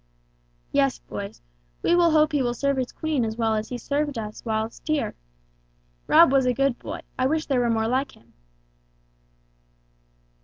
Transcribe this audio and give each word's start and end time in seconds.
"Yes, 0.71 0.97
boys, 0.97 1.41
we 1.83 1.95
will 1.95 2.09
hope 2.09 2.31
he 2.31 2.41
will 2.41 2.55
serve 2.55 2.77
his 2.77 2.91
Queen 2.91 3.23
as 3.23 3.35
well 3.37 3.53
as 3.53 3.69
he 3.69 3.77
served 3.77 4.17
us 4.17 4.43
whilst 4.43 4.87
here. 4.87 5.13
Rob 6.07 6.31
was 6.31 6.47
a 6.47 6.55
good 6.55 6.79
boy: 6.79 7.01
I 7.19 7.27
wish 7.27 7.45
there 7.45 7.59
were 7.59 7.69
more 7.69 7.87
like 7.87 8.17
him." 8.17 8.33